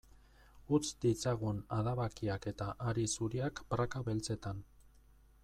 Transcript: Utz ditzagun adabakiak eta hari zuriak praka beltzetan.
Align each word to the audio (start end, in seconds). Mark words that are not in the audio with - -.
Utz 0.77 0.87
ditzagun 1.03 1.59
adabakiak 1.77 2.49
eta 2.53 2.71
hari 2.87 3.07
zuriak 3.19 3.63
praka 3.75 4.05
beltzetan. 4.11 4.67